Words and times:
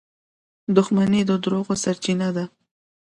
•دښمني 0.75 1.21
د 1.29 1.31
دروغو 1.43 1.73
سرچینه 1.83 2.27
ده. 2.35 2.45